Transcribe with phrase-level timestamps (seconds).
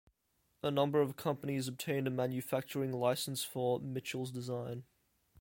[0.63, 4.83] A number of companies obtained a manufacturing licence for Michell's design.